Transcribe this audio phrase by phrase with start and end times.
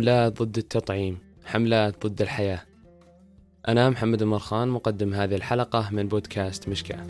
[0.00, 2.60] حملات ضد التطعيم حملات ضد الحياة.
[3.68, 7.06] أنا محمد مرخان مقدم هذه الحلقة من بودكاست مشكاة.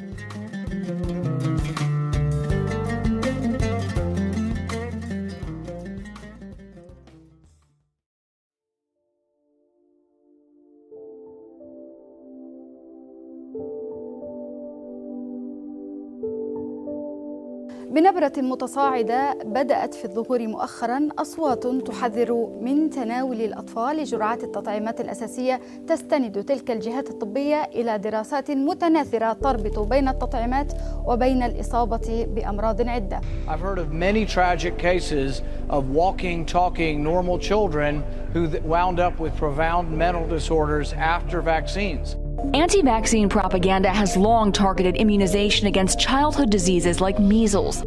[18.21, 26.45] بنبرة متصاعدة بدأت في الظهور مؤخرا أصوات تحذر من تناول الأطفال جرعات التطعيمات الأساسية تستند
[26.45, 30.73] تلك الجهات الطبية إلى دراسات متناثرة تربط بين التطعيمات
[31.07, 33.21] وبين الإصابة بأمراض عدة.
[33.49, 39.35] I've heard of many tragic cases of walking, talking, normal children who wound up with
[39.37, 42.20] profound mental disorders after vaccines.
[42.41, 47.85] Anti vaccine propaganda has long targeted immunization against childhood diseases like measles.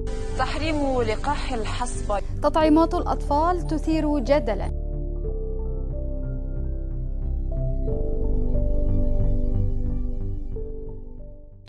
[2.41, 4.71] تطعيمات الأطفال تثير جدلا.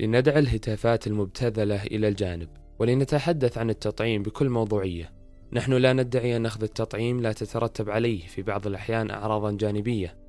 [0.00, 2.48] لندع الهتافات المبتذلة إلى الجانب
[2.78, 5.12] ولنتحدث عن التطعيم بكل موضوعية.
[5.52, 10.23] نحن لا ندعي أن أخذ التطعيم لا تترتب عليه في بعض الأحيان أعراضا جانبية.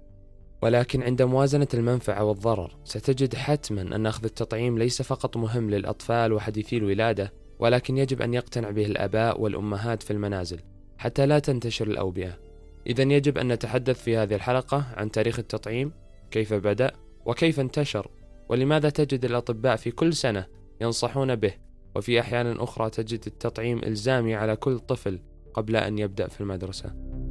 [0.65, 6.77] ولكن عند موازنة المنفعة والضرر ستجد حتما أن أخذ التطعيم ليس فقط مهم للأطفال وحديثي
[6.77, 10.59] الولادة ولكن يجب أن يقتنع به الآباء والأمهات في المنازل
[10.97, 12.39] حتى لا تنتشر الأوبئة.
[12.87, 15.91] إذا يجب أن نتحدث في هذه الحلقة عن تاريخ التطعيم
[16.31, 16.91] كيف بدأ
[17.25, 18.07] وكيف انتشر
[18.49, 20.45] ولماذا تجد الأطباء في كل سنة
[20.81, 21.53] ينصحون به
[21.95, 25.19] وفي أحيان أخرى تجد التطعيم إلزامي على كل طفل
[25.53, 27.24] قبل أن يبدأ في المدرسة.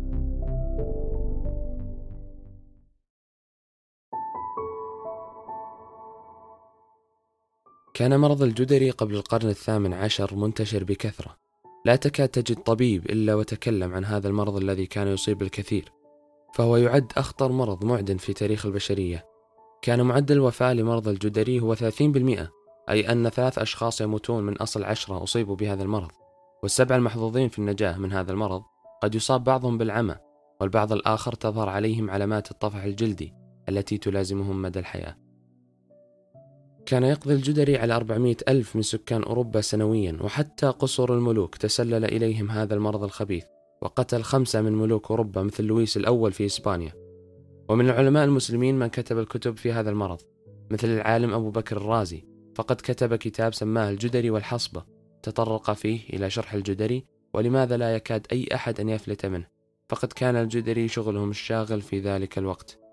[7.95, 11.37] كان مرض الجدري قبل القرن الثامن عشر منتشر بكثرة.
[11.85, 15.93] لا تكاد تجد طبيب إلا وتكلم عن هذا المرض الذي كان يصيب الكثير
[16.55, 19.25] فهو يعد أخطر مرض معدن في تاريخ البشرية.
[19.83, 22.51] كان معدل الوفاة لمرض الجدري هو 30%
[22.91, 26.11] أي أن ثلاث أشخاص يموتون من أصل عشرة أصيبوا بهذا المرض.
[26.63, 28.63] والسبع المحظوظين في النجاة من هذا المرض
[29.03, 30.17] قد يصاب بعضهم بالعمى
[30.61, 33.35] والبعض الآخر تظهر عليهم علامات الطفح الجلدي
[33.69, 35.24] التي تلازمهم مدى الحياة.
[36.87, 42.51] كان يقضي الجدري على 400 ألف من سكان أوروبا سنويا وحتى قصور الملوك تسلل إليهم
[42.51, 43.45] هذا المرض الخبيث
[43.83, 46.93] وقتل خمسة من ملوك أوروبا مثل لويس الأول في إسبانيا.
[47.69, 50.21] ومن العلماء المسلمين من كتب الكتب في هذا المرض
[50.71, 52.25] مثل العالم أبو بكر الرازي
[52.55, 54.85] فقد كتب كتاب سماه الجدري والحصبة.
[55.23, 59.47] تطرق فيه إلى شرح الجدري ولماذا لا يكاد أي أحد أن يفلت منه؟
[59.89, 62.84] فقد كان الجدري شغلهم الشاغل في ذلك الوقت.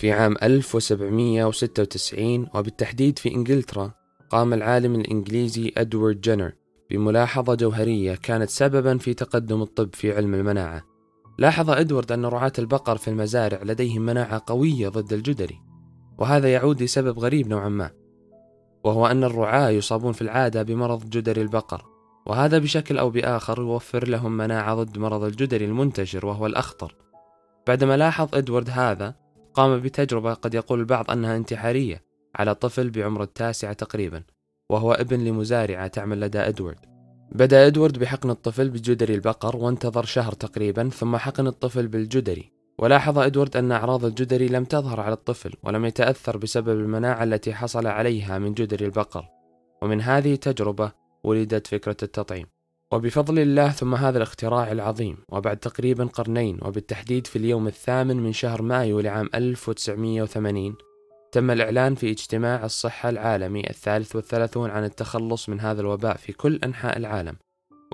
[0.00, 3.92] في عام 1796 وبالتحديد في إنجلترا
[4.30, 6.52] قام العالم الإنجليزي أدوارد جينر
[6.90, 10.82] بملاحظة جوهرية كانت سببا في تقدم الطب في علم المناعة.
[11.38, 15.60] لاحظ إدوارد أن رعاة البقر في المزارع لديهم مناعة قوية ضد الجدري
[16.18, 17.90] وهذا يعود لسبب غريب نوعا ما
[18.84, 21.84] وهو أن الرعاة يصابون في العادة بمرض جدري البقر
[22.26, 26.94] وهذا بشكل أو بآخر يوفر لهم مناعة ضد مرض الجدري المنتشر وهو الأخطر.
[27.66, 29.14] بعدما لاحظ إدوارد هذا
[29.60, 32.02] قام بتجربة قد يقول البعض أنها انتحارية
[32.36, 34.22] على طفل بعمر التاسعة تقريبا
[34.70, 36.78] وهو ابن لمزارعة تعمل لدى إدوارد
[37.32, 42.52] بدأ إدوارد بحقن الطفل بجدري البقر وانتظر شهر تقريبا ثم حقن الطفل بالجدري.
[42.78, 47.86] ولاحظ إدوارد أن أعراض الجدري لم تظهر على الطفل ولم يتأثر بسبب المناعة التي حصل
[47.86, 49.24] عليها من جدري البقر.
[49.82, 50.92] ومن هذه التجربة
[51.24, 52.46] ولدت فكرة التطعيم.
[52.92, 58.62] وبفضل الله ثم هذا الاختراع العظيم وبعد تقريبا قرنين وبالتحديد في اليوم الثامن من شهر
[58.62, 60.74] مايو لعام 1980
[61.32, 66.60] تم الإعلان في اجتماع الصحة العالمي الثالث والثلاثون عن التخلص من هذا الوباء في كل
[66.64, 67.36] أنحاء العالم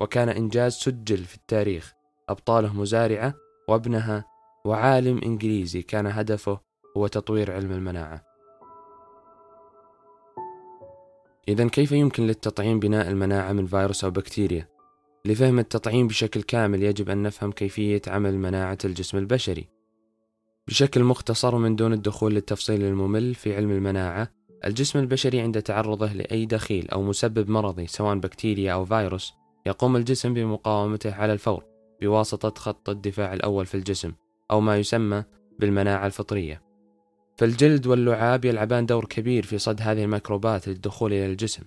[0.01, 1.93] وكان إنجاز سجل في التاريخ
[2.29, 3.35] أبطاله مزارعة
[3.69, 4.25] وابنها
[4.65, 6.61] وعالم إنجليزي كان هدفه
[6.97, 8.23] هو تطوير علم المناعة
[11.49, 14.76] إذا كيف يمكن للتطعيم بناء المناعة من فيروس أو بكتيريا؟
[15.27, 19.69] لفهم التطعيم بشكل كامل يجب أن نفهم كيفية عمل مناعة الجسم البشري.
[20.69, 24.33] بشكل مختصر ومن دون الدخول للتفصيل الممل في علم المناعة،
[24.65, 29.33] الجسم البشري عند تعرضه لأي دخيل أو مسبب مرضي سواء بكتيريا أو فيروس،
[29.67, 31.65] يقوم الجسم بمقاومته على الفور
[32.01, 34.13] بواسطة خط الدفاع الأول في الجسم
[34.51, 35.25] أو ما يسمى
[35.59, 36.63] بالمناعة الفطرية.
[37.37, 41.63] فالجلد واللعاب يلعبان دور كبير في صد هذه الميكروبات للدخول إلى الجسم.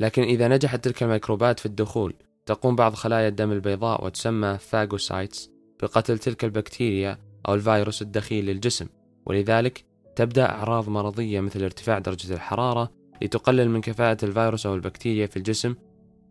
[0.00, 2.14] لكن إذا نجحت تلك الميكروبات في الدخول
[2.46, 5.50] تقوم بعض خلايا الدم البيضاء وتسمى phagocytes
[5.82, 7.18] بقتل تلك البكتيريا
[7.48, 8.86] أو الفيروس الدخيل للجسم
[9.26, 9.84] ولذلك
[10.16, 12.90] تبدأ أعراض مرضية مثل ارتفاع درجة الحرارة
[13.22, 15.74] لتقلل من كفاءة الفيروس أو البكتيريا في الجسم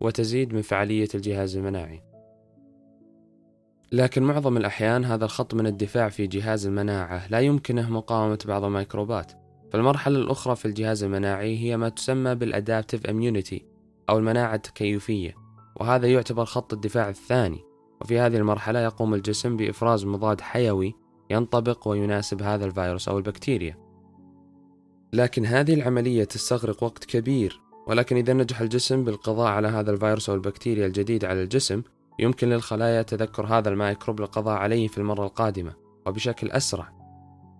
[0.00, 2.02] وتزيد من فعالية الجهاز المناعي.
[3.92, 9.32] لكن معظم الأحيان هذا الخط من الدفاع في جهاز المناعة لا يمكنه مقاومة بعض الميكروبات.
[9.72, 13.66] فالمرحلة الأخرى في الجهاز المناعي هي ما تسمى بال adaptive immunity
[14.10, 15.41] أو المناعة التكيفية.
[15.76, 17.64] وهذا يعتبر خط الدفاع الثاني.
[18.00, 20.94] وفي هذه المرحلة يقوم الجسم بإفراز مضاد حيوي
[21.30, 23.78] ينطبق ويناسب هذا الفيروس أو البكتيريا.
[25.12, 30.34] لكن هذه العملية تستغرق وقت كبير ولكن إذا نجح الجسم بالقضاء على هذا الفيروس أو
[30.34, 31.82] البكتيريا الجديد على الجسم
[32.18, 35.74] يمكن للخلايا تذكر هذا الميكروب للقضاء عليه في المرة القادمة
[36.06, 36.92] وبشكل أسرع.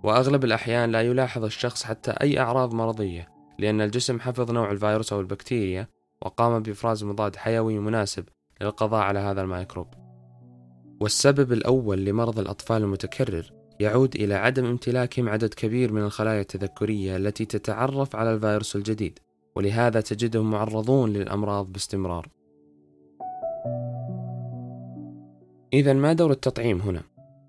[0.02, 5.20] وأغلب الأحيان لا يلاحظ الشخص حتى أي أعراض مرضية لأن الجسم حفظ نوع الفيروس أو
[5.20, 5.88] البكتيريا
[6.22, 8.24] وقام بإفراز مضاد حيوي مناسب
[8.60, 9.86] للقضاء على هذا الميكروب.
[11.00, 17.44] والسبب الأول لمرض الأطفال المتكرر يعود إلى عدم امتلاكهم عدد كبير من الخلايا التذكرية التي
[17.44, 19.18] تتعرف على الفيروس الجديد
[19.56, 22.28] ولهذا تجدهم معرضون للأمراض باستمرار.
[25.72, 27.02] إذا ما دور التطعيم هنا؟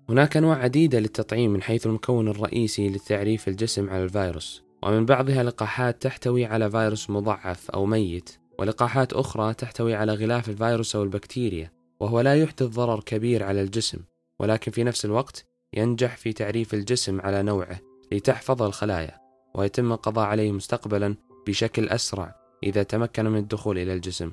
[0.08, 6.02] هناك أنواع عديدة للتطعيم من حيث المكون الرئيسي لتعريف الجسم على الفيروس ومن بعضها لقاحات
[6.02, 8.43] تحتوي على فيروس مضعف أو ميت.
[8.58, 13.98] ولقاحات أخرى تحتوي على غلاف الفيروس أو البكتيريا وهو لا يحدث ضرر كبير على الجسم
[14.40, 17.80] ولكن في نفس الوقت ينجح في تعريف الجسم على نوعه
[18.12, 19.18] لتحفظ الخلايا
[19.54, 21.16] ويتم القضاء عليه مستقبلا
[21.46, 24.32] بشكل أسرع إذا تمكن من الدخول إلى الجسم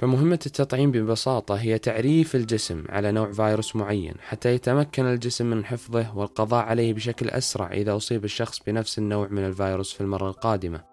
[0.00, 6.18] فمهمة التطعيم ببساطة هي تعريف الجسم على نوع فيروس معين حتى يتمكن الجسم من حفظه
[6.18, 10.84] والقضاء عليه بشكل أسرع إذا أصيب الشخص بنفس النوع من الفيروس في المرة القادمة.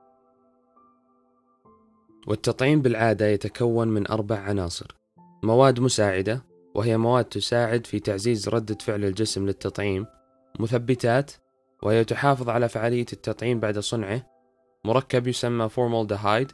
[2.28, 4.96] والتطعيم بالعادة يتكون من أربع عناصر:
[5.44, 6.44] مواد مساعدة
[6.76, 10.06] وهي مواد تساعد في تعزيز ردة فعل الجسم للتطعيم،
[10.60, 11.32] مثبتات
[11.84, 14.22] وهي تحافظ على فعالية التطعيم بعد صنعه،
[14.86, 16.52] مركب يسمى فورمالدهايد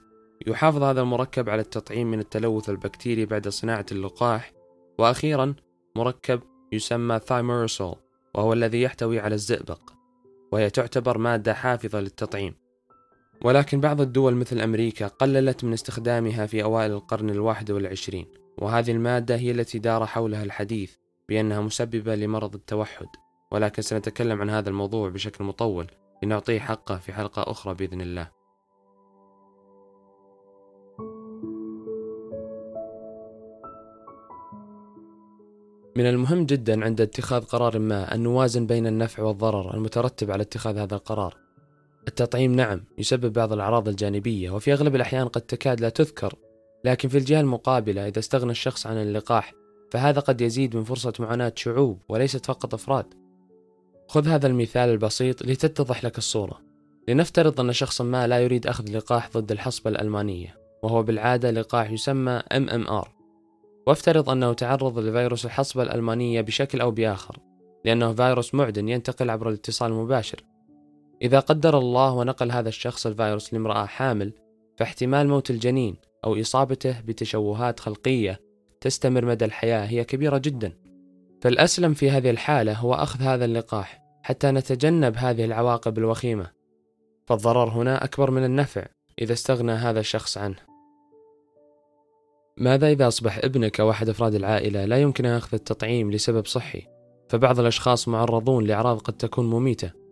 [0.47, 4.51] يحافظ هذا المركب على التطعيم من التلوث البكتيري بعد صناعة اللقاح
[4.99, 5.55] وأخيرا
[5.95, 6.41] مركب
[6.71, 7.95] يسمى thimerosal
[8.35, 9.79] وهو الذي يحتوي على الزئبق
[10.51, 12.62] وهي تعتبر مادة حافظة للتطعيم.
[13.43, 18.25] ولكن بعض الدول مثل أمريكا قللت من استخدامها في أوائل القرن الواحد والعشرين
[18.57, 20.95] وهذه المادة هي التي دار حولها الحديث
[21.29, 23.07] بأنها مسببة لمرض التوحد
[23.51, 25.87] ولكن سنتكلم عن هذا الموضوع بشكل مطول
[26.23, 28.43] لنعطيه حقه في حلقة أخرى بإذن الله
[35.95, 40.77] من المهم جدا عند اتخاذ قرار ما أن نوازن بين النفع والضرر المترتب على اتخاذ
[40.77, 41.42] هذا القرار.
[42.07, 46.35] التطعيم نعم يسبب بعض الأعراض الجانبية وفي أغلب الأحيان قد تكاد لا تذكر،
[46.85, 49.53] لكن في الجهة المقابلة إذا استغنى الشخص عن اللقاح
[49.91, 53.05] فهذا قد يزيد من فرصة معاناة شعوب وليست فقط أفراد.
[54.07, 56.61] خذ هذا المثال البسيط لتتضح لك الصورة.
[57.07, 62.41] لنفترض أن شخص ما لا يريد أخذ لقاح ضد الحصبة الألمانية، وهو بالعادة لقاح يسمى
[62.53, 63.07] MMR
[63.87, 67.37] وافترض أنه تعرض لفيروس الحصبة الألمانية بشكل أو بآخر
[67.85, 70.43] لأنه فيروس معدن ينتقل عبر الاتصال المباشر
[71.21, 74.33] إذا قدر الله ونقل هذا الشخص الفيروس لامرأة حامل
[74.77, 75.95] فاحتمال موت الجنين
[76.25, 78.39] أو إصابته بتشوهات خلقية
[78.81, 80.73] تستمر مدى الحياة هي كبيرة جدا.
[81.41, 86.51] فالأسلم في هذه الحالة هو أخذ هذا اللقاح حتى نتجنب هذه العواقب الوخيمة.
[87.25, 88.85] فالضرر هنا أكبر من النفع
[89.21, 90.55] إذا استغنى هذا الشخص عنه.
[92.57, 96.87] ماذا إذا أصبح ابنك أو أحد أفراد العائلة لا يمكن أخذ التطعيم لسبب صحي؟
[97.29, 100.02] فبعض الأشخاص معرضون لأعراض قد تكون مميتة.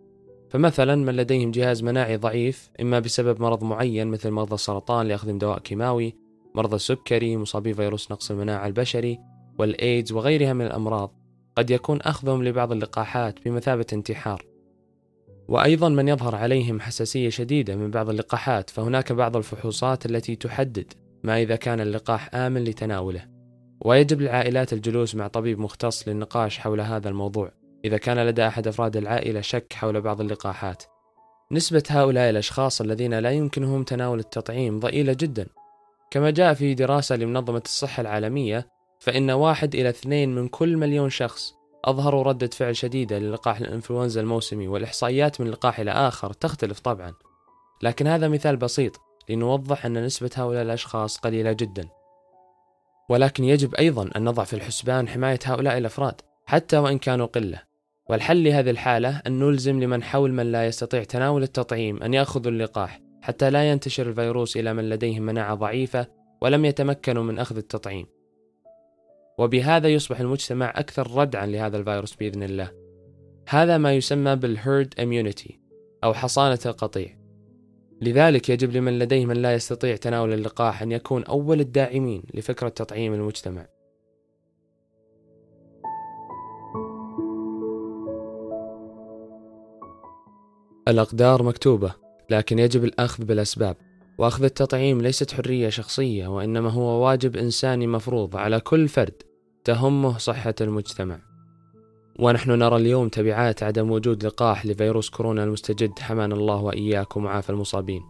[0.52, 5.58] فمثلا من لديهم جهاز مناعي ضعيف إما بسبب مرض معين مثل مرضى السرطان لأخذهم دواء
[5.58, 6.14] كيماوي
[6.54, 9.18] مرضى السكري مصابي فيروس نقص المناعة البشري
[9.58, 11.14] والإيدز وغيرها من الأمراض.
[11.56, 14.46] قد يكون أخذهم لبعض اللقاحات بمثابة انتحار.
[15.48, 20.92] وأيضا من يظهر عليهم حساسية شديدة من بعض اللقاحات فهناك بعض الفحوصات التي تحدد
[21.22, 23.28] ما إذا كان اللقاح آمن لتناوله.
[23.80, 27.61] ويجب للعائلات الجلوس مع طبيب مختص للنقاش حول هذا الموضوع.
[27.84, 30.82] إذا كان لدى أحد أفراد العائلة شك حول بعض اللقاحات.
[31.52, 35.46] نسبة هؤلاء الأشخاص الذين لا يمكنهم تناول التطعيم ضئيلة جدا.
[36.10, 38.68] كما جاء في دراسة لمنظمة الصحة العالمية
[39.00, 44.68] فإن واحد إلى اثنين من كل مليون شخص أظهروا ردة فعل شديدة للقاح الإنفلونزا الموسمي
[44.68, 47.12] والإحصائيات من لقاح إلى آخر تختلف طبعا.
[47.82, 51.88] لكن هذا مثال بسيط لنوضح أن نسبة هؤلاء الأشخاص قليلة جدا.
[53.08, 57.71] ولكن يجب أيضا أن نضع في الحسبان حماية هؤلاء الأفراد حتى وإن كانوا قلة.
[58.10, 63.00] والحل لهذه الحالة أن نلزم لمن حول من لا يستطيع تناول التطعيم أن يأخذوا اللقاح
[63.22, 66.06] حتى لا ينتشر الفيروس إلى من لديهم مناعة ضعيفة
[66.40, 68.06] ولم يتمكنوا من أخذ التطعيم.
[69.38, 72.72] وبهذا يصبح المجتمع أكثر ردعا لهذا الفيروس بإذن الله.
[73.48, 75.60] هذا ما يسمى بالهيرد اميونيتي
[76.04, 77.18] أو حصانة القطيع.
[78.00, 83.14] لذلك يجب لمن لديه من لا يستطيع تناول اللقاح أن يكون أول الداعمين لفكرة تطعيم
[83.14, 83.66] المجتمع.
[90.92, 91.94] الأقدار مكتوبة
[92.30, 93.76] لكن يجب الأخذ بالأسباب.
[94.18, 99.22] وأخذ التطعيم ليست حرية شخصية وإنما هو واجب إنساني مفروض على كل فرد.
[99.64, 101.18] تهمه صحة المجتمع.
[102.18, 105.98] ونحن نرى اليوم تبعات عدم وجود لقاح لفيروس كورونا المستجد.
[105.98, 108.02] حمانا الله وإياكم وعافى المصابين.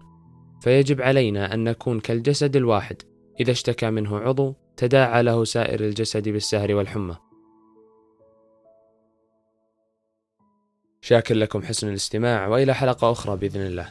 [0.61, 2.97] فيجب علينا أن نكون كالجسد الواحد.
[3.41, 7.17] إذا اشتكى منه عضو تداعى له سائر الجسد بالسهر والحمى.
[11.05, 13.89] شاكر لكم حسن الاستماع وإلى حلقة أخرى بإذن الله.